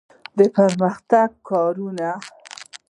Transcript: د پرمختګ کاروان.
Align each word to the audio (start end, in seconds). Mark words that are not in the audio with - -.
د 0.37 0.39
پرمختګ 0.55 1.29
کاروان. 1.47 1.99